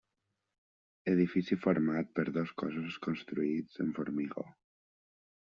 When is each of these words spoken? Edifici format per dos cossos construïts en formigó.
Edifici 1.11 1.57
format 1.65 2.09
per 2.21 2.25
dos 2.39 2.53
cossos 2.63 2.97
construïts 3.07 3.85
en 3.87 3.93
formigó. 4.01 4.51